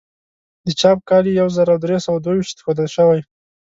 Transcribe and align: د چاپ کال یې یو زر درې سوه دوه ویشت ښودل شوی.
د 0.65 0.67
چاپ 0.79 0.97
کال 1.09 1.23
یې 1.27 1.33
یو 1.41 1.47
زر 1.55 1.67
درې 1.83 1.97
سوه 2.05 2.19
دوه 2.23 2.35
ویشت 2.37 2.57
ښودل 2.63 2.87
شوی. 2.95 3.19